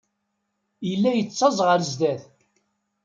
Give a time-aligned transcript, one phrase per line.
[0.89, 2.23] Yella yettaẓ ɣer sdat.